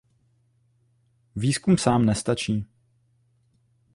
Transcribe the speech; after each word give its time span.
Výzkum 1.35 1.77
sám 1.77 2.05
nestačí. 2.05 2.65